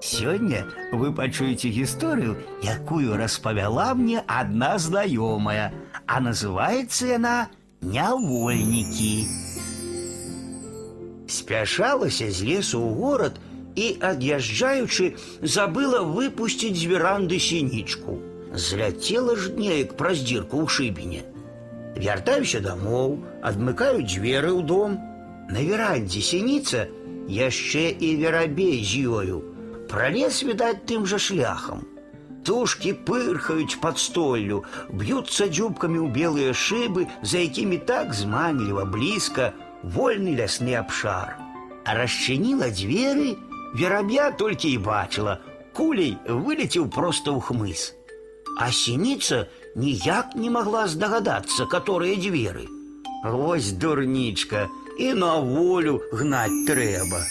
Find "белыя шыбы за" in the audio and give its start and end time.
36.11-37.39